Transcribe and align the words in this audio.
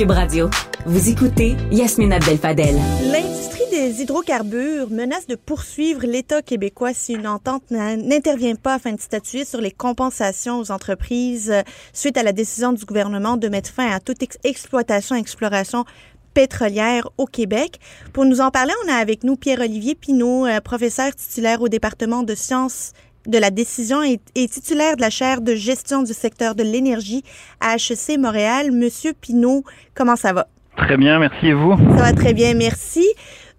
Radio. 0.00 0.48
Vous 0.86 1.10
écoutez 1.10 1.54
Yasmine 1.70 2.14
Abdel-Fadel. 2.14 2.74
L'industrie 3.12 3.68
des 3.70 4.00
hydrocarbures 4.00 4.90
menace 4.90 5.26
de 5.26 5.34
poursuivre 5.34 6.00
l'État 6.06 6.40
québécois 6.40 6.94
si 6.94 7.12
une 7.12 7.28
entente 7.28 7.62
n'intervient 7.70 8.54
pas 8.54 8.74
afin 8.74 8.92
de 8.92 9.00
statuer 9.00 9.44
sur 9.44 9.60
les 9.60 9.70
compensations 9.70 10.58
aux 10.58 10.70
entreprises 10.72 11.52
suite 11.92 12.16
à 12.16 12.22
la 12.22 12.32
décision 12.32 12.72
du 12.72 12.84
gouvernement 12.86 13.36
de 13.36 13.48
mettre 13.48 13.70
fin 13.70 13.90
à 13.90 14.00
toute 14.00 14.24
exploitation 14.44 15.14
et 15.14 15.20
exploration 15.20 15.84
pétrolière 16.32 17.08
au 17.18 17.26
Québec. 17.26 17.78
Pour 18.14 18.24
nous 18.24 18.40
en 18.40 18.50
parler, 18.50 18.72
on 18.86 18.90
a 18.90 18.96
avec 18.96 19.22
nous 19.22 19.36
Pierre-Olivier 19.36 19.94
Pinault, 19.94 20.46
euh, 20.46 20.60
professeur 20.60 21.14
titulaire 21.14 21.60
au 21.60 21.68
département 21.68 22.22
de 22.22 22.34
sciences 22.34 22.92
de 23.26 23.38
la 23.38 23.50
décision 23.50 24.02
et, 24.02 24.18
titulaire 24.48 24.96
de 24.96 25.00
la 25.00 25.10
chaire 25.10 25.40
de 25.40 25.54
gestion 25.54 26.02
du 26.02 26.12
secteur 26.12 26.54
de 26.54 26.62
l'énergie 26.62 27.22
à 27.60 27.76
HEC 27.76 28.18
Montréal. 28.18 28.72
Monsieur 28.72 29.12
Pinault, 29.12 29.64
comment 29.94 30.16
ça 30.16 30.32
va? 30.32 30.48
Très 30.76 30.96
bien, 30.96 31.18
merci 31.18 31.46
et 31.48 31.54
vous? 31.54 31.76
Ça 31.96 32.02
va 32.02 32.12
très 32.12 32.32
bien, 32.32 32.54
merci. 32.54 33.06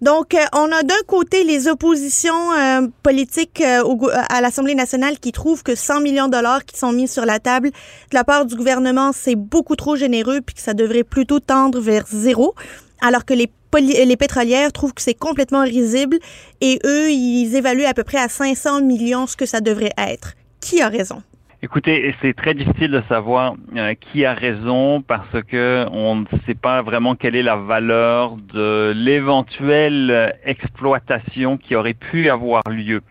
Donc, 0.03 0.33
euh, 0.33 0.39
on 0.53 0.69
a 0.71 0.83
d'un 0.83 1.01
côté 1.07 1.45
les 1.45 1.69
oppositions 1.69 2.51
euh, 2.51 2.87
politiques 3.03 3.61
euh, 3.61 3.83
à 4.29 4.41
l'Assemblée 4.41 4.75
nationale 4.75 5.17
qui 5.17 5.31
trouvent 5.31 5.63
que 5.63 5.75
100 5.75 6.01
millions 6.01 6.25
de 6.25 6.31
dollars 6.31 6.65
qui 6.65 6.77
sont 6.77 6.91
mis 6.91 7.07
sur 7.07 7.25
la 7.25 7.39
table 7.39 7.69
de 7.69 8.13
la 8.13 8.25
part 8.25 8.45
du 8.45 8.55
gouvernement, 8.55 9.11
c'est 9.13 9.35
beaucoup 9.35 9.77
trop 9.77 9.95
généreux 9.95 10.41
puis 10.41 10.55
que 10.55 10.61
ça 10.61 10.73
devrait 10.73 11.05
plutôt 11.05 11.39
tendre 11.39 11.79
vers 11.79 12.03
zéro, 12.07 12.53
alors 12.99 13.23
que 13.23 13.33
les 13.33 13.49
les 13.79 14.17
pétrolières 14.17 14.71
trouvent 14.71 14.93
que 14.93 15.01
c'est 15.01 15.13
complètement 15.17 15.63
risible 15.63 16.17
et 16.61 16.79
eux, 16.85 17.09
ils 17.09 17.55
évaluent 17.55 17.85
à 17.85 17.93
peu 17.93 18.03
près 18.03 18.19
à 18.19 18.27
500 18.27 18.81
millions 18.81 19.27
ce 19.27 19.37
que 19.37 19.45
ça 19.45 19.61
devrait 19.61 19.93
être. 19.97 20.33
Qui 20.61 20.81
a 20.81 20.89
raison? 20.89 21.21
Écoutez, 21.61 22.13
c'est 22.21 22.35
très 22.35 22.53
difficile 22.53 22.91
de 22.91 23.01
savoir 23.07 23.55
euh, 23.77 23.93
qui 23.93 24.25
a 24.25 24.33
raison 24.33 25.01
parce 25.01 25.41
que 25.47 25.85
on 25.93 26.15
ne 26.15 26.25
sait 26.45 26.55
pas 26.55 26.81
vraiment 26.81 27.15
quelle 27.15 27.37
est 27.37 27.43
la 27.43 27.55
valeur 27.55 28.35
de 28.53 28.91
l'éventuelle 28.93 30.35
exploitation 30.43 31.57
qui 31.57 31.75
aurait 31.75 31.93
pu 31.93 32.29
avoir 32.29 32.63
lieu. 32.69 33.01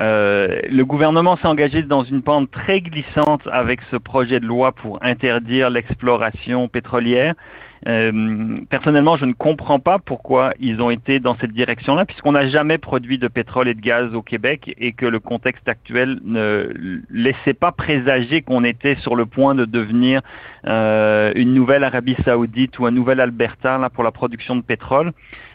Euh, 0.00 0.60
le 0.70 0.84
gouvernement 0.84 1.36
s'est 1.38 1.48
engagé 1.48 1.82
dans 1.82 2.04
une 2.04 2.22
pente 2.22 2.50
très 2.50 2.82
glissante 2.82 3.40
avec 3.50 3.80
ce 3.90 3.96
projet 3.96 4.38
de 4.38 4.46
loi 4.46 4.72
pour 4.72 4.98
interdire 5.02 5.70
l'exploration 5.70 6.68
pétrolière. 6.68 7.34
Euh, 7.86 8.58
personnellement, 8.70 9.16
je 9.16 9.24
ne 9.24 9.32
comprends 9.32 9.78
pas 9.78 9.98
pourquoi 9.98 10.52
ils 10.58 10.80
ont 10.80 10.90
été 10.90 11.20
dans 11.20 11.36
cette 11.36 11.52
direction-là, 11.52 12.04
puisqu'on 12.04 12.32
n'a 12.32 12.48
jamais 12.48 12.78
produit 12.78 13.18
de 13.18 13.28
pétrole 13.28 13.68
et 13.68 13.74
de 13.74 13.80
gaz 13.80 14.14
au 14.14 14.22
Québec 14.22 14.74
et 14.78 14.92
que 14.92 15.06
le 15.06 15.20
contexte 15.20 15.68
actuel 15.68 16.18
ne 16.24 16.72
laissait 17.10 17.54
pas 17.54 17.72
présager 17.72 18.42
qu'on 18.42 18.64
était 18.64 18.96
sur 18.96 19.14
le 19.14 19.26
point 19.26 19.54
de 19.54 19.64
devenir 19.64 20.22
euh, 20.66 21.32
une 21.36 21.54
nouvelle 21.54 21.84
Arabie 21.84 22.16
saoudite 22.24 22.78
ou 22.78 22.86
un 22.86 22.90
nouvel 22.90 23.20
Alberta 23.20 23.78
là, 23.78 23.90
pour 23.90 24.02
la 24.02 24.10
production 24.10 24.56
de 24.56 24.62
pétrole. 24.62 25.12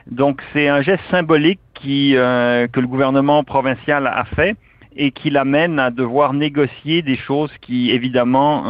Donc 0.09 0.41
c'est 0.53 0.67
un 0.67 0.81
geste 0.81 1.03
symbolique 1.11 1.59
euh, 1.85 2.67
que 2.67 2.79
le 2.79 2.87
gouvernement 2.87 3.43
provincial 3.43 4.07
a 4.07 4.23
fait 4.35 4.55
et 4.95 5.11
qui 5.11 5.29
l'amène 5.29 5.79
à 5.79 5.89
devoir 5.89 6.33
négocier 6.33 7.01
des 7.01 7.17
choses 7.17 7.51
qui 7.61 7.89
évidemment 7.89 8.63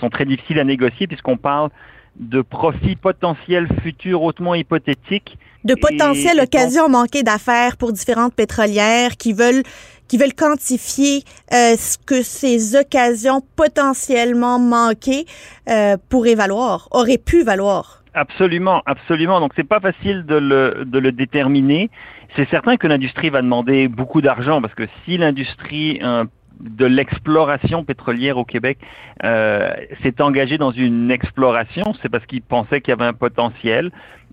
sont 0.00 0.08
très 0.08 0.24
difficiles 0.24 0.58
à 0.58 0.64
négocier 0.64 1.06
puisqu'on 1.06 1.36
parle 1.36 1.68
de 2.16 2.42
profits 2.42 2.96
potentiels 2.96 3.68
futurs 3.82 4.22
hautement 4.22 4.54
hypothétiques. 4.54 5.38
De 5.64 5.74
potentielles 5.74 6.40
occasions 6.40 6.88
manquées 6.88 7.22
d'affaires 7.22 7.76
pour 7.76 7.92
différentes 7.92 8.34
pétrolières 8.34 9.16
qui 9.16 9.32
veulent 9.32 9.62
qui 10.08 10.18
veulent 10.18 10.34
quantifier 10.34 11.22
euh, 11.54 11.76
ce 11.76 11.96
que 11.96 12.22
ces 12.22 12.74
occasions 12.74 13.42
potentiellement 13.54 14.58
manquées 14.58 15.24
euh, 15.68 15.96
pourraient 16.08 16.34
valoir, 16.34 16.88
auraient 16.90 17.16
pu 17.16 17.44
valoir. 17.44 18.02
Absolument, 18.14 18.82
absolument. 18.86 19.38
Donc 19.38 19.52
c'est 19.54 19.68
pas 19.68 19.78
facile 19.78 20.26
de 20.26 20.34
le, 20.34 20.84
de 20.84 20.98
le 20.98 21.12
déterminer. 21.12 21.90
C'est 22.34 22.48
certain 22.50 22.76
que 22.76 22.88
l'industrie 22.88 23.30
va 23.30 23.40
demander 23.40 23.86
beaucoup 23.86 24.20
d'argent 24.20 24.60
parce 24.60 24.74
que 24.74 24.88
si 25.04 25.16
l'industrie 25.16 26.00
euh, 26.02 26.24
de 26.58 26.86
l'exploration 26.86 27.84
pétrolière 27.84 28.36
au 28.36 28.44
Québec 28.44 28.78
euh, 29.24 29.72
s'est 30.02 30.20
engagé 30.20 30.58
dans 30.58 30.72
une 30.72 31.10
exploration, 31.10 31.94
c'est 32.02 32.08
parce 32.08 32.26
qu'ils 32.26 32.42
pensaient 32.42 32.80
qu'il 32.80 32.92
y 32.92 32.92
avait 32.92 33.06
un 33.06 33.12
potentiel 33.12 33.90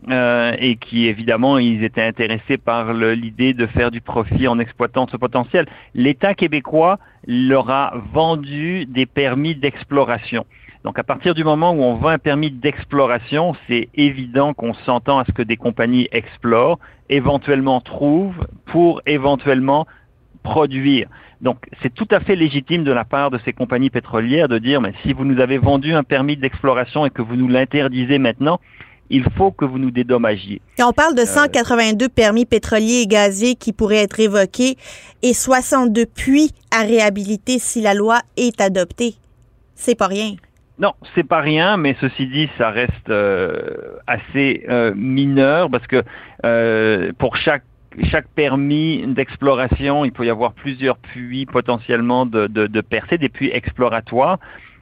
euh, 0.10 0.56
et 0.60 0.76
qui 0.76 1.08
évidemment 1.08 1.58
ils 1.58 1.84
étaient 1.84 2.04
intéressés 2.04 2.58
par 2.58 2.94
l'idée 2.94 3.54
de 3.54 3.66
faire 3.66 3.92
du 3.92 4.02
profit 4.02 4.48
en 4.48 4.60
exploitant 4.60 5.08
ce 5.08 5.18
potentiel. 5.18 5.66
L'État 5.96 6.34
québécois 6.34 7.00
leur 7.28 7.70
a 7.70 7.94
vendu 8.14 8.86
des 8.86 9.06
permis 9.06 9.56
d'exploration. 9.56 10.46
Donc 10.84 11.00
à 11.00 11.04
partir 11.04 11.34
du 11.34 11.44
moment 11.44 11.72
où 11.72 11.82
on 11.82 11.96
vend 11.96 12.10
un 12.10 12.20
permis 12.20 12.52
d'exploration, 12.52 13.56
c'est 13.68 13.90
évident 13.96 14.54
qu'on 14.54 14.74
s'entend 14.74 15.20
à 15.20 15.26
ce 15.26 15.32
que 15.32 15.42
des 15.42 15.58
compagnies 15.58 16.08
explorent, 16.12 16.80
éventuellement 17.10 17.82
trouvent 17.82 18.48
pour 18.68 19.02
éventuellement 19.06 19.86
produire. 20.44 21.10
Donc, 21.42 21.58
c'est 21.82 21.94
tout 21.94 22.08
à 22.12 22.20
fait 22.20 22.36
légitime 22.36 22.84
de 22.84 22.92
la 22.92 23.06
part 23.06 23.30
de 23.30 23.40
ces 23.46 23.54
compagnies 23.54 23.90
pétrolières 23.90 24.48
de 24.48 24.58
dire, 24.58 24.82
mais 24.82 24.94
si 25.04 25.14
vous 25.14 25.24
nous 25.24 25.40
avez 25.40 25.58
vendu 25.58 25.94
un 25.94 26.04
permis 26.04 26.36
d'exploration 26.36 27.06
et 27.06 27.10
que 27.10 27.22
vous 27.22 27.36
nous 27.36 27.48
l'interdisez 27.48 28.18
maintenant, 28.18 28.60
il 29.10 29.24
faut 29.38 29.52
que 29.52 29.64
vous 29.64 29.78
nous 29.78 29.92
dédommagiez. 29.92 30.62
Et 30.80 30.84
on 30.84 30.92
parle 30.92 31.16
de 31.16 31.24
182 31.24 32.06
euh, 32.06 32.10
permis 32.10 32.46
pétroliers 32.46 33.02
et 33.04 33.08
gaziers 33.08 33.56
qui 33.56 33.72
pourraient 33.72 34.04
être 34.04 34.20
évoqués 34.20 34.78
et 35.22 35.34
62 35.34 36.06
puits 36.06 36.52
à 36.72 36.82
réhabiliter 36.82 37.60
si 37.60 37.82
la 37.82 37.94
loi 37.94 38.20
est 38.36 38.60
adoptée. 38.60 39.16
C'est 39.76 39.96
pas 39.96 40.08
rien. 40.08 40.36
Non, 40.80 40.94
c'est 41.16 41.24
pas 41.24 41.40
rien, 41.40 41.78
mais 41.78 41.96
ceci 42.02 42.28
dit, 42.28 42.50
ça 42.58 42.70
reste 42.70 43.10
euh, 43.10 43.98
assez 44.06 44.66
euh, 44.70 44.94
mineur 44.96 45.70
parce 45.70 45.88
que 45.88 46.04
pour 47.14 47.38
chaque 47.38 47.64
chaque 48.04 48.28
permis 48.28 49.06
d'exploration, 49.08 50.06
il 50.06 50.12
peut 50.12 50.26
y 50.26 50.30
avoir 50.30 50.54
plusieurs 50.54 50.98
puits 50.98 51.46
potentiellement 51.46 52.26
de, 52.26 52.48
de, 52.48 52.82
percées, 52.82 53.18
des 53.18 53.30
puits 53.30 53.50
exploratoires. 53.52 54.40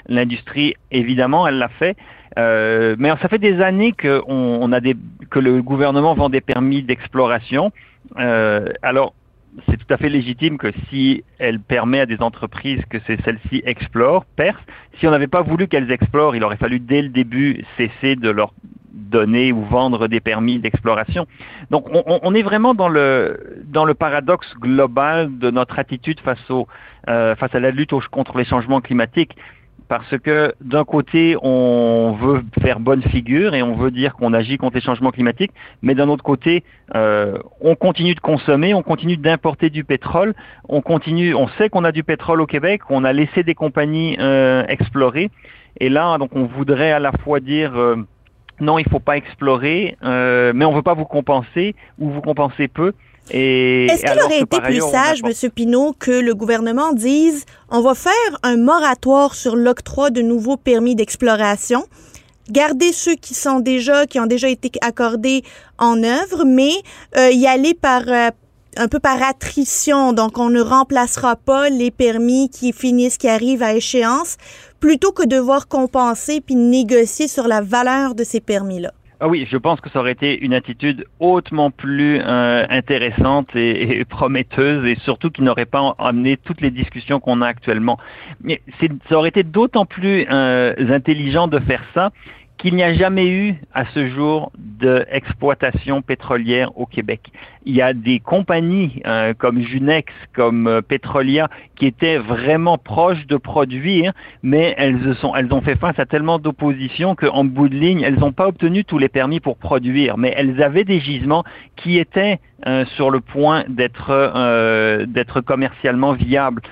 L'industrie, 0.07 0.75
évidemment, 0.91 1.47
elle 1.47 1.57
l'a 1.57 1.69
fait. 1.69 1.95
Euh, 2.37 2.95
mais 2.99 3.09
ça 3.21 3.29
fait 3.29 3.39
des 3.39 3.61
années 3.61 3.93
que, 3.93 4.21
on, 4.27 4.71
a 4.71 4.79
des, 4.79 4.95
que 5.29 5.39
le 5.39 5.61
gouvernement 5.61 6.13
vend 6.13 6.29
des 6.29 6.41
permis 6.41 6.83
d'exploration. 6.83 7.71
Euh, 8.19 8.69
alors, 8.81 9.13
c'est 9.67 9.77
tout 9.77 9.93
à 9.93 9.97
fait 9.97 10.09
légitime 10.09 10.57
que 10.57 10.71
si 10.89 11.23
elle 11.39 11.59
permet 11.59 11.99
à 12.01 12.05
des 12.05 12.21
entreprises 12.21 12.81
que 12.89 12.97
celles-ci 12.99 13.61
explorent, 13.65 14.25
percent, 14.35 14.61
si 14.99 15.07
on 15.07 15.11
n'avait 15.11 15.27
pas 15.27 15.41
voulu 15.41 15.67
qu'elles 15.67 15.91
explorent, 15.91 16.35
il 16.35 16.43
aurait 16.43 16.57
fallu 16.57 16.79
dès 16.79 17.01
le 17.01 17.09
début 17.09 17.63
cesser 17.77 18.15
de 18.15 18.29
leur 18.29 18.53
donner 18.91 19.51
ou 19.51 19.61
vendre 19.61 20.07
des 20.07 20.19
permis 20.19 20.59
d'exploration. 20.59 21.27
Donc 21.69 21.87
on, 21.91 22.33
est 22.33 22.41
vraiment 22.41 22.73
dans 22.73 22.89
le 22.89 23.61
dans 23.65 23.85
le 23.85 23.93
paradoxe 23.93 24.51
global 24.59 25.37
de 25.37 25.51
notre 25.51 25.79
attitude 25.79 26.19
face 26.21 26.49
au 26.49 26.67
euh, 27.09 27.35
face 27.35 27.53
à 27.53 27.59
la 27.59 27.71
lutte 27.71 27.93
contre 28.09 28.37
les 28.37 28.45
changements 28.45 28.81
climatiques. 28.81 29.35
Parce 29.87 30.17
que 30.17 30.53
d'un 30.61 30.83
côté, 30.83 31.35
on 31.41 32.17
veut 32.19 32.43
faire 32.61 32.79
bonne 32.79 33.03
figure 33.03 33.53
et 33.53 33.61
on 33.61 33.75
veut 33.75 33.91
dire 33.91 34.15
qu'on 34.15 34.33
agit 34.33 34.57
contre 34.57 34.75
les 34.75 34.81
changements 34.81 35.11
climatiques, 35.11 35.51
mais 35.83 35.93
d'un 35.93 36.09
autre 36.09 36.23
côté, 36.23 36.63
euh, 36.95 37.37
on 37.61 37.75
continue 37.75 38.15
de 38.15 38.19
consommer, 38.19 38.73
on 38.73 38.81
continue 38.81 39.17
d'importer 39.17 39.69
du 39.69 39.83
pétrole, 39.83 40.33
on 40.69 40.81
continue, 40.81 41.35
on 41.35 41.47
sait 41.49 41.69
qu'on 41.69 41.83
a 41.83 41.91
du 41.91 42.03
pétrole 42.03 42.41
au 42.41 42.47
Québec, 42.47 42.81
on 42.89 43.03
a 43.03 43.13
laissé 43.13 43.43
des 43.43 43.53
compagnies 43.53 44.17
euh, 44.19 44.65
explorer, 44.67 45.29
et 45.79 45.89
là, 45.89 46.17
donc, 46.17 46.35
on 46.35 46.45
voudrait 46.45 46.91
à 46.91 46.99
la 46.99 47.11
fois 47.11 47.39
dire 47.39 47.75
euh, 47.75 47.97
non, 48.59 48.79
il 48.79 48.89
faut 48.89 48.99
pas 48.99 49.17
explorer, 49.17 49.97
mais 50.01 50.65
on 50.65 50.71
veut 50.71 50.81
pas 50.81 50.93
vous 50.93 51.05
compenser 51.05 51.75
ou 51.99 52.09
vous 52.09 52.21
compenser 52.21 52.69
peu. 52.69 52.93
Est-ce 53.29 54.01
qu'il 54.05 54.21
aurait 54.21 54.41
été 54.41 54.61
plus 54.61 54.81
sage, 54.81 55.21
M. 55.23 55.51
Pinault, 55.51 55.95
que 55.97 56.11
le 56.11 56.35
gouvernement 56.35 56.93
dise 56.93 57.45
on 57.69 57.81
va 57.81 57.95
faire 57.95 58.13
un 58.43 58.57
moratoire 58.57 59.33
sur 59.33 59.55
l'octroi 59.55 60.11
de 60.11 60.21
nouveaux 60.21 60.57
permis 60.57 60.95
d'exploration, 60.95 61.85
garder 62.49 62.93
ceux 62.93 63.15
qui 63.15 63.33
sont 63.33 63.59
déjà, 63.59 64.05
qui 64.05 64.19
ont 64.19 64.27
déjà 64.27 64.49
été 64.49 64.71
accordés 64.81 65.43
en 65.79 66.03
œuvre, 66.03 66.45
mais 66.45 66.73
euh, 67.17 67.31
y 67.31 67.47
aller 67.47 67.73
par 67.73 68.03
euh, 68.07 68.29
un 68.77 68.87
peu 68.87 68.99
par 68.99 69.21
attrition. 69.23 70.13
Donc, 70.13 70.37
on 70.37 70.49
ne 70.49 70.61
remplacera 70.61 71.35
pas 71.35 71.69
les 71.69 71.91
permis 71.91 72.49
qui 72.49 72.73
finissent, 72.73 73.17
qui 73.17 73.27
arrivent 73.27 73.63
à 73.63 73.73
échéance, 73.73 74.37
plutôt 74.79 75.11
que 75.11 75.23
de 75.23 75.35
devoir 75.35 75.67
compenser 75.67 76.41
puis 76.41 76.55
négocier 76.55 77.27
sur 77.27 77.47
la 77.47 77.61
valeur 77.61 78.15
de 78.15 78.23
ces 78.23 78.39
permis-là? 78.39 78.93
Ah 79.19 79.27
oui, 79.29 79.47
je 79.49 79.57
pense 79.57 79.79
que 79.79 79.89
ça 79.89 79.99
aurait 79.99 80.11
été 80.11 80.43
une 80.43 80.53
attitude 80.53 81.05
hautement 81.19 81.71
plus 81.71 82.19
euh, 82.19 82.65
intéressante 82.69 83.55
et, 83.55 84.03
prometteuse 84.09 84.85
et 84.85 84.95
surtout 85.03 85.29
qui 85.29 85.41
n'aurait 85.41 85.65
pas 85.65 85.95
amené 85.99 86.37
toutes 86.37 86.61
les 86.61 86.71
discussions 86.71 87.19
qu'on 87.19 87.41
a 87.41 87.47
actuellement. 87.47 87.97
Mais 88.41 88.61
ça 89.09 89.17
aurait 89.17 89.29
été 89.29 89.43
d'autant 89.43 89.85
plus 89.85 90.27
euh, 90.29 90.73
intelligent 90.89 91.47
de 91.47 91.59
faire 91.59 91.83
ça 91.93 92.11
qu'il 92.65 92.73
n'y 92.73 92.81
a 92.81 92.95
jamais 92.95 93.27
eu 93.27 93.53
à 93.75 93.85
ce 93.93 94.07
jour 94.07 94.51
d'exploitation 94.57 96.01
pétrolière 96.01 96.75
au 96.75 96.87
Québec. 96.87 97.21
Il 97.63 97.75
y 97.75 97.81
a 97.83 97.93
des 97.93 98.19
compagnies 98.19 99.03
euh, 99.05 99.35
comme 99.37 99.61
Junex, 99.61 100.11
comme 100.33 100.65
euh, 100.65 100.81
Petrolia, 100.81 101.47
qui 101.75 101.85
étaient 101.85 102.17
vraiment 102.17 102.79
proches 102.79 103.27
de 103.27 103.37
produire, 103.37 104.13
mais 104.41 104.73
elles, 104.79 105.15
ont 105.23 105.61
fait 105.61 105.75
face 105.75 105.99
à 105.99 106.07
tellement 106.07 106.39
d'opposition 106.39 107.13
qu'en 107.13 107.43
bout 107.43 107.69
de 107.69 107.75
ligne, 107.75 108.01
elles 108.01 108.17
n'ont 108.17 108.31
pas 108.31 108.47
obtenu 108.47 108.83
tous 108.83 108.97
les 108.97 109.09
permis 109.09 109.39
pour 109.39 109.57
produire, 109.57 110.17
mais 110.17 110.33
elles 110.35 110.63
avaient 110.63 110.85
des 110.85 110.99
gisements 110.99 111.43
qui 111.75 111.99
étaient 111.99 112.39
euh, 112.65 112.83
sur 112.95 113.11
le 113.11 113.19
point 113.19 113.63
d'être 113.69 115.05
d'être 115.05 115.41
commercialement 115.41 116.13
viables 116.13 116.63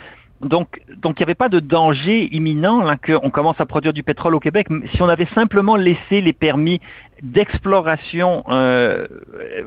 donc, 0.44 0.82
donc 0.98 1.20
il 1.20 1.22
n'y 1.22 1.26
avait 1.26 1.36
pas 1.36 1.50
de 1.50 1.60
danger 1.60 2.30
imminent 2.36 2.84
là, 2.84 2.98
qu'on 2.98 3.30
commence 3.30 3.60
à 3.60 3.66
produire 3.66 3.94
du 3.94 4.04
pétrole 4.04 4.36
au 4.36 4.40
Québec. 4.40 4.68
Si 4.94 5.02
on 5.02 5.10
avait 5.10 5.28
simplement 5.34 5.76
laissé 5.76 6.22
les 6.22 6.34
permis 6.34 6.82
d'exploration 7.22 8.44
euh, 8.50 9.08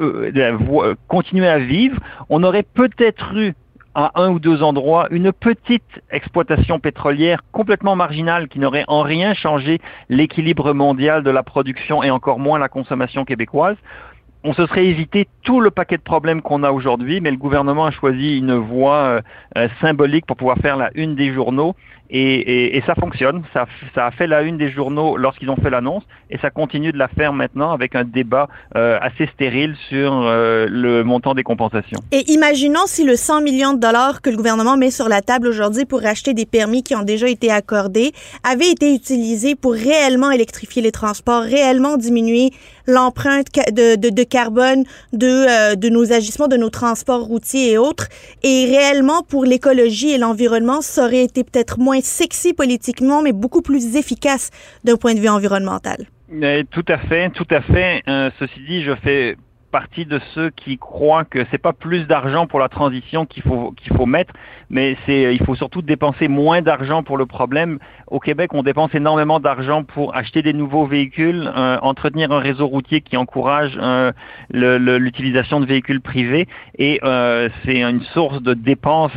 euh, 0.00 0.30
euh, 0.36 0.94
continuer 1.08 1.48
à 1.48 1.58
vivre, 1.58 1.98
on 2.28 2.42
aurait 2.42 2.64
peut-être 2.64 3.34
eu 3.36 3.54
à 3.94 4.12
un 4.20 4.30
ou 4.30 4.38
deux 4.38 4.62
endroits 4.62 5.08
une 5.10 5.32
petite 5.32 6.02
exploitation 6.10 6.78
pétrolière 6.78 7.42
complètement 7.50 7.96
marginale 7.96 8.46
qui 8.48 8.58
n'aurait 8.58 8.84
en 8.88 9.00
rien 9.00 9.32
changé 9.32 9.80
l'équilibre 10.10 10.74
mondial 10.74 11.22
de 11.22 11.30
la 11.30 11.42
production 11.42 12.02
et 12.02 12.10
encore 12.10 12.38
moins 12.38 12.58
la 12.58 12.68
consommation 12.68 13.24
québécoise 13.24 13.76
on 14.46 14.54
se 14.54 14.64
serait 14.66 14.86
évité 14.86 15.26
tout 15.42 15.60
le 15.60 15.72
paquet 15.72 15.96
de 15.96 16.02
problèmes 16.02 16.40
qu'on 16.40 16.62
a 16.62 16.70
aujourd'hui, 16.70 17.20
mais 17.20 17.32
le 17.32 17.36
gouvernement 17.36 17.84
a 17.84 17.90
choisi 17.90 18.38
une 18.38 18.54
voie 18.54 18.96
euh, 18.96 19.20
euh, 19.58 19.68
symbolique 19.80 20.24
pour 20.24 20.36
pouvoir 20.36 20.58
faire 20.58 20.76
la 20.76 20.90
une 20.94 21.16
des 21.16 21.32
journaux 21.34 21.74
et, 22.10 22.82
ça 22.86 22.94
fonctionne. 22.94 23.42
Ça, 23.52 23.66
a 23.96 24.10
fait 24.10 24.26
la 24.26 24.42
une 24.42 24.58
des 24.58 24.70
journaux 24.70 25.16
lorsqu'ils 25.16 25.50
ont 25.50 25.56
fait 25.56 25.70
l'annonce 25.70 26.04
et 26.30 26.38
ça 26.38 26.50
continue 26.50 26.92
de 26.92 26.98
la 26.98 27.08
faire 27.08 27.32
maintenant 27.32 27.72
avec 27.72 27.94
un 27.94 28.04
débat 28.04 28.48
euh, 28.76 28.98
assez 29.00 29.26
stérile 29.34 29.74
sur 29.88 30.22
le 30.22 31.02
montant 31.02 31.34
des 31.34 31.42
compensations. 31.42 32.00
Et 32.12 32.30
imaginons 32.30 32.86
si 32.86 33.04
le 33.04 33.16
100 33.16 33.40
millions 33.42 33.72
de 33.72 33.80
dollars 33.80 34.20
que 34.22 34.30
le 34.30 34.36
gouvernement 34.36 34.76
met 34.76 34.90
sur 34.90 35.08
la 35.08 35.22
table 35.22 35.48
aujourd'hui 35.48 35.84
pour 35.84 36.04
acheter 36.04 36.34
des 36.34 36.46
permis 36.46 36.82
qui 36.82 36.94
ont 36.94 37.02
déjà 37.02 37.28
été 37.28 37.50
accordés 37.50 38.12
avait 38.44 38.70
été 38.70 38.94
utilisé 38.94 39.54
pour 39.54 39.72
réellement 39.72 40.30
électrifier 40.30 40.82
les 40.82 40.92
transports, 40.92 41.42
réellement 41.42 41.96
diminuer 41.96 42.50
l'empreinte 42.86 43.46
de, 43.72 43.96
de, 43.96 44.10
de, 44.10 44.22
carbone 44.22 44.84
de, 45.12 45.26
euh, 45.26 45.74
de 45.74 45.88
nos 45.88 46.12
agissements, 46.12 46.48
de 46.48 46.56
nos 46.56 46.70
transports 46.70 47.22
routiers 47.22 47.72
et 47.72 47.78
autres. 47.78 48.08
Et 48.42 48.66
réellement, 48.66 49.22
pour 49.22 49.44
l'écologie 49.44 50.10
et 50.10 50.18
l'environnement, 50.18 50.80
ça 50.80 51.04
aurait 51.04 51.24
été 51.24 51.44
peut-être 51.44 51.78
moins 51.78 51.95
sexy 52.04 52.52
politiquement, 52.52 53.22
mais 53.22 53.32
beaucoup 53.32 53.62
plus 53.62 53.96
efficace 53.96 54.50
d'un 54.84 54.96
point 54.96 55.14
de 55.14 55.20
vue 55.20 55.28
environnemental. 55.28 56.06
Tout 56.70 56.84
à 56.88 56.98
fait, 56.98 57.30
tout 57.30 57.46
à 57.50 57.60
fait. 57.60 58.02
Euh, 58.08 58.30
ceci 58.38 58.60
dit, 58.68 58.82
je 58.82 58.94
fais 58.96 59.36
partie 59.80 60.06
de 60.06 60.18
ceux 60.34 60.48
qui 60.48 60.78
croient 60.78 61.26
que 61.26 61.40
c'est 61.50 61.62
pas 61.68 61.74
plus 61.74 62.06
d'argent 62.06 62.46
pour 62.46 62.60
la 62.60 62.70
transition 62.70 63.26
qu'il 63.26 63.42
faut 63.42 63.72
qu'il 63.72 63.94
faut 63.94 64.06
mettre, 64.06 64.32
mais 64.70 64.96
c'est 65.04 65.34
il 65.34 65.42
faut 65.44 65.54
surtout 65.54 65.82
dépenser 65.82 66.28
moins 66.28 66.62
d'argent 66.62 67.02
pour 67.02 67.18
le 67.18 67.26
problème. 67.26 67.78
Au 68.06 68.18
Québec, 68.18 68.48
on 68.54 68.62
dépense 68.62 68.94
énormément 68.94 69.38
d'argent 69.38 69.84
pour 69.84 70.16
acheter 70.16 70.40
des 70.40 70.54
nouveaux 70.54 70.86
véhicules, 70.86 71.42
euh, 71.54 71.76
entretenir 71.82 72.32
un 72.32 72.38
réseau 72.38 72.66
routier 72.66 73.02
qui 73.02 73.18
encourage 73.18 73.72
euh, 73.76 74.12
l'utilisation 74.50 75.60
de 75.60 75.66
véhicules 75.66 76.00
privés, 76.00 76.46
et 76.78 77.00
euh, 77.04 77.50
c'est 77.64 77.82
une 77.82 78.00
source 78.14 78.40
de 78.40 78.54
dépenses 78.54 79.12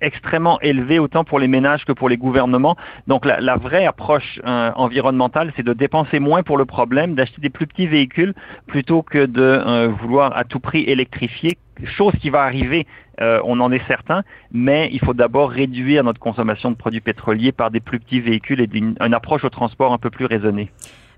extrêmement 0.00 0.58
élevée 0.60 0.98
autant 0.98 1.24
pour 1.24 1.38
les 1.38 1.48
ménages 1.48 1.84
que 1.84 1.92
pour 1.92 2.08
les 2.08 2.16
gouvernements. 2.16 2.76
Donc 3.06 3.26
la, 3.26 3.38
la 3.40 3.56
vraie 3.56 3.84
approche 3.84 4.40
environnementale, 4.44 5.52
c'est 5.56 5.66
de 5.70 5.74
dépenser 5.74 6.20
moins 6.20 6.42
pour 6.42 6.56
le 6.56 6.64
problème, 6.64 7.14
d'acheter 7.16 7.42
des 7.42 7.50
plus 7.50 7.66
petits 7.66 7.86
véhicules 7.86 8.32
plutôt 8.66 9.02
que 9.02 9.26
de 9.26 9.89
vouloir 9.90 10.36
à 10.36 10.44
tout 10.44 10.60
prix 10.60 10.82
électrifier 10.82 11.58
chose 11.84 12.12
qui 12.20 12.30
va 12.30 12.42
arriver, 12.42 12.86
euh, 13.20 13.40
on 13.44 13.60
en 13.60 13.72
est 13.72 13.86
certain, 13.86 14.22
mais 14.52 14.88
il 14.92 15.00
faut 15.00 15.14
d'abord 15.14 15.50
réduire 15.50 16.04
notre 16.04 16.20
consommation 16.20 16.70
de 16.70 16.76
produits 16.76 17.00
pétroliers 17.00 17.52
par 17.52 17.70
des 17.70 17.80
plus 17.80 18.00
petits 18.00 18.20
véhicules 18.20 18.60
et 18.60 18.68
une, 18.72 18.96
approche 19.14 19.44
au 19.44 19.50
transport 19.50 19.92
un 19.92 19.98
peu 19.98 20.10
plus 20.10 20.26
raisonnée. 20.26 20.70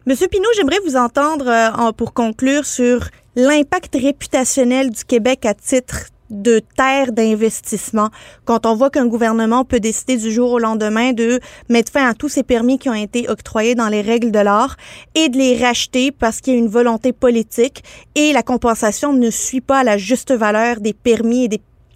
Monsieur 0.07 0.27
Pinault, 0.29 0.49
j'aimerais 0.57 0.81
vous 0.85 0.97
entendre 0.97 1.47
euh, 1.49 1.93
pour 1.93 2.13
conclure 2.13 2.65
sur 2.65 3.07
l'impact 3.37 3.97
réputationnel 4.01 4.91
du 4.91 5.05
Québec 5.05 5.47
à 5.47 5.55
titre 5.55 6.12
de 6.33 6.61
terre 6.77 7.13
d'investissement. 7.13 8.09
Quand 8.45 8.67
on 8.67 8.75
voit 8.75 8.91
qu'un 8.91 9.07
gouvernement 9.07 9.65
peut 9.65 9.81
décider 9.81 10.17
du 10.17 10.33
jour 10.33 10.53
au 10.53 10.59
lendemain 10.59 11.13
de 11.13 11.41
mettre 11.69 11.93
fin 11.93 12.09
à 12.09 12.15
tous 12.15 12.29
ces 12.29 12.43
permis 12.43 12.79
qui 12.79 12.89
ont 12.89 12.95
été 12.95 13.29
octroyés 13.29 13.75
dans 13.75 13.89
les 13.89 14.01
règles 14.01 14.33
de 14.33 14.39
l'art 14.39 14.77
et 15.15 15.29
de 15.29 15.37
les 15.37 15.57
racheter 15.57 16.11
parce 16.11 16.41
qu'il 16.41 16.55
y 16.55 16.57
a 16.57 16.59
une 16.59 16.69
volonté 16.69 17.13
politique 17.13 17.85
et 18.15 18.33
la 18.33 18.43
compensation 18.43 19.13
ne 19.13 19.31
suit 19.31 19.61
pas 19.61 19.85
la 19.85 19.99
juste 19.99 20.33
valeur 20.33 20.81
des 20.81 20.95
permis 20.95 21.49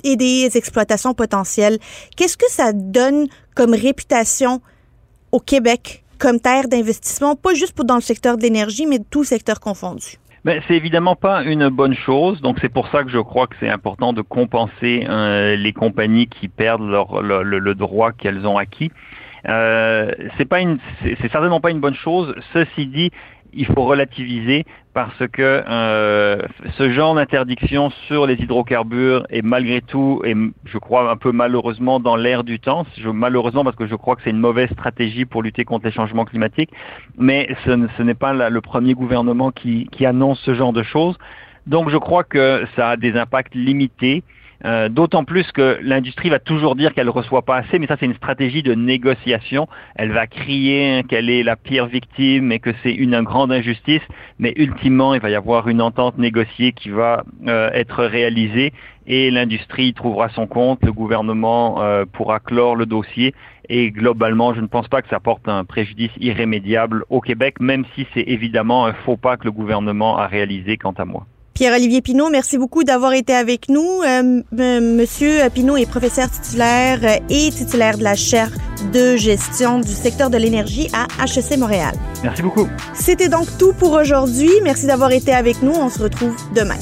et 0.04 0.16
des, 0.16 0.56
exploitations 0.56 1.14
potentielles. 1.14 1.78
Qu'est-ce 2.16 2.36
que 2.36 2.50
ça 2.50 2.72
donne 2.72 3.26
comme 3.54 3.74
réputation 3.74 4.60
au 5.32 5.40
Québec 5.40 6.04
comme 6.18 6.40
terre 6.40 6.68
d'investissement, 6.68 7.36
pas 7.36 7.52
juste 7.52 7.72
pour 7.72 7.84
dans 7.84 7.96
le 7.96 8.00
secteur 8.00 8.38
de 8.38 8.42
l'énergie, 8.42 8.86
mais 8.86 9.00
tout 9.10 9.24
secteur 9.24 9.60
confondu? 9.60 10.18
Mais 10.46 10.60
c'est 10.68 10.76
évidemment 10.76 11.16
pas 11.16 11.42
une 11.42 11.68
bonne 11.70 11.94
chose. 11.94 12.40
Donc 12.40 12.58
c'est 12.60 12.68
pour 12.68 12.86
ça 12.88 13.02
que 13.02 13.10
je 13.10 13.18
crois 13.18 13.48
que 13.48 13.56
c'est 13.58 13.68
important 13.68 14.12
de 14.12 14.22
compenser 14.22 15.04
euh, 15.08 15.56
les 15.56 15.72
compagnies 15.72 16.28
qui 16.28 16.46
perdent 16.46 16.88
leur, 16.88 17.20
le, 17.20 17.74
droit 17.74 18.12
qu'elles 18.12 18.46
ont 18.46 18.56
acquis. 18.56 18.92
Euh, 19.48 20.12
c'est 20.38 20.48
c'est 21.02 21.32
certainement 21.32 21.60
pas 21.60 21.72
une 21.72 21.80
bonne 21.80 21.96
chose. 21.96 22.32
Ceci 22.52 22.86
dit, 22.86 23.10
il 23.52 23.66
faut 23.66 23.84
relativiser 23.84 24.64
parce 24.94 25.26
que 25.28 25.62
euh, 25.68 26.38
ce 26.78 26.90
genre 26.90 27.14
d'interdiction 27.14 27.90
sur 28.06 28.26
les 28.26 28.34
hydrocarbures 28.34 29.26
est 29.28 29.42
malgré 29.42 29.82
tout, 29.82 30.22
et 30.24 30.34
je 30.64 30.78
crois 30.78 31.10
un 31.10 31.16
peu 31.16 31.32
malheureusement 31.32 32.00
dans 32.00 32.16
l'air 32.16 32.44
du 32.44 32.58
temps, 32.58 32.86
malheureusement 33.04 33.64
parce 33.64 33.76
que 33.76 33.86
je 33.86 33.94
crois 33.94 34.16
que 34.16 34.22
c'est 34.24 34.30
une 34.30 34.38
mauvaise 34.38 34.70
stratégie 34.70 35.24
pour 35.24 35.42
lutter 35.42 35.64
contre 35.64 35.84
les 35.86 35.92
changements 35.92 36.24
climatiques, 36.24 36.70
mais 37.18 37.48
ce, 37.64 38.02
n'est 38.02 38.14
pas 38.14 38.32
le 38.48 38.60
premier 38.60 38.94
gouvernement 38.94 39.50
qui 39.50 40.06
annonce 40.06 40.40
ce 40.40 40.54
genre 40.54 40.72
de 40.72 40.82
choses. 40.82 41.18
Donc 41.66 41.90
je 41.90 41.96
crois 41.96 42.24
que 42.24 42.64
ça 42.76 42.90
a 42.90 42.96
des 42.96 43.16
impacts 43.16 43.54
limités. 43.54 44.22
Euh, 44.64 44.88
d'autant 44.88 45.24
plus 45.24 45.50
que 45.52 45.78
l'industrie 45.82 46.30
va 46.30 46.38
toujours 46.38 46.76
dire 46.76 46.94
qu'elle 46.94 47.06
ne 47.06 47.10
reçoit 47.10 47.42
pas 47.42 47.56
assez, 47.56 47.78
mais 47.78 47.86
ça 47.86 47.96
c'est 47.98 48.06
une 48.06 48.14
stratégie 48.14 48.62
de 48.62 48.74
négociation. 48.74 49.68
Elle 49.96 50.12
va 50.12 50.26
crier 50.26 51.04
qu'elle 51.08 51.28
est 51.28 51.42
la 51.42 51.56
pire 51.56 51.86
victime 51.86 52.52
et 52.52 52.58
que 52.58 52.70
c'est 52.82 52.94
une 52.94 53.20
grande 53.22 53.52
injustice, 53.52 54.02
mais 54.38 54.54
ultimement 54.56 55.14
il 55.14 55.20
va 55.20 55.30
y 55.30 55.34
avoir 55.34 55.68
une 55.68 55.82
entente 55.82 56.16
négociée 56.18 56.72
qui 56.72 56.88
va 56.88 57.24
euh, 57.46 57.70
être 57.72 58.04
réalisée 58.04 58.72
et 59.06 59.30
l'industrie 59.30 59.92
trouvera 59.92 60.28
son 60.30 60.46
compte, 60.46 60.82
le 60.84 60.92
gouvernement 60.92 61.80
euh, 61.82 62.04
pourra 62.10 62.40
clore 62.40 62.76
le 62.76 62.86
dossier 62.86 63.34
et 63.68 63.90
globalement 63.90 64.54
je 64.54 64.60
ne 64.60 64.66
pense 64.66 64.88
pas 64.88 65.02
que 65.02 65.08
ça 65.08 65.20
porte 65.20 65.48
un 65.48 65.64
préjudice 65.64 66.10
irrémédiable 66.18 67.04
au 67.10 67.20
Québec, 67.20 67.60
même 67.60 67.84
si 67.94 68.06
c'est 68.14 68.24
évidemment 68.26 68.86
un 68.86 68.92
faux 68.92 69.16
pas 69.16 69.36
que 69.36 69.44
le 69.44 69.52
gouvernement 69.52 70.16
a 70.16 70.26
réalisé 70.26 70.76
quant 70.76 70.94
à 70.96 71.04
moi. 71.04 71.26
Pierre-Olivier 71.56 72.02
Pinault, 72.02 72.28
merci 72.28 72.58
beaucoup 72.58 72.84
d'avoir 72.84 73.14
été 73.14 73.32
avec 73.34 73.70
nous. 73.70 74.02
Euh, 74.02 74.42
Monsieur 74.52 75.48
Pinault 75.48 75.78
est 75.78 75.86
professeur 75.86 76.30
titulaire 76.30 77.00
et 77.30 77.50
titulaire 77.50 77.96
de 77.96 78.04
la 78.04 78.14
chaire 78.14 78.50
de 78.92 79.16
gestion 79.16 79.80
du 79.80 79.92
secteur 79.92 80.28
de 80.28 80.36
l'énergie 80.36 80.90
à 80.92 81.06
HEC 81.24 81.56
Montréal. 81.56 81.94
Merci 82.22 82.42
beaucoup. 82.42 82.68
C'était 82.92 83.30
donc 83.30 83.46
tout 83.56 83.72
pour 83.72 83.92
aujourd'hui. 83.92 84.50
Merci 84.62 84.86
d'avoir 84.86 85.12
été 85.12 85.32
avec 85.32 85.62
nous. 85.62 85.72
On 85.72 85.88
se 85.88 86.02
retrouve 86.02 86.36
demain. 86.54 86.76